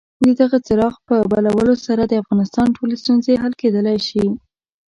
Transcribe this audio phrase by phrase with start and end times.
[0.25, 4.23] د دغه څراغ په بلولو سره د افغانستان ټولې ستونزې حل کېدلای شي.